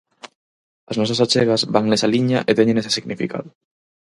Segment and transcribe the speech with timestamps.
[0.91, 3.49] As nosas achegas van nesa liña e teñen ese significado.